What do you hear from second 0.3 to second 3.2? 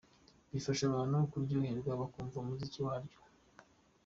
Bifasha abantu kuryoherwa bakumva umuziki nyawo.